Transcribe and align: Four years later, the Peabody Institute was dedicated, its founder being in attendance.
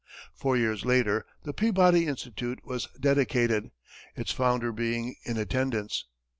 Four 0.33 0.57
years 0.57 0.83
later, 0.83 1.27
the 1.43 1.53
Peabody 1.53 2.07
Institute 2.07 2.65
was 2.65 2.87
dedicated, 2.99 3.69
its 4.15 4.31
founder 4.31 4.71
being 4.71 5.13
in 5.25 5.37
attendance. 5.37 6.05